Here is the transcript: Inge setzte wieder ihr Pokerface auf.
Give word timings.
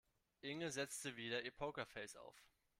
Inge 0.41 0.71
setzte 0.71 1.15
wieder 1.15 1.43
ihr 1.43 1.51
Pokerface 1.51 2.15
auf. 2.15 2.35